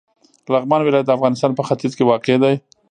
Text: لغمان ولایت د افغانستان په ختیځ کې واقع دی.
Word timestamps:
لغمان 0.53 0.81
ولایت 0.83 1.05
د 1.07 1.11
افغانستان 1.17 1.51
په 1.55 1.63
ختیځ 1.67 1.91
کې 1.95 2.07
واقع 2.09 2.35
دی. 2.43 2.53